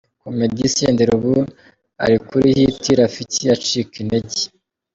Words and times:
Comedy 0.21 0.59
Senderi 0.75 1.11
ubu 1.17 1.33
ari 2.03 2.17
kuri 2.27 2.47
hit 2.57 2.83
,Rafiki 2.99 3.43
acika 3.55 3.95
intege. 4.03 4.41